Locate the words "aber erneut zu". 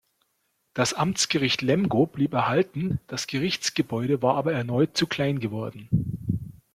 4.35-5.05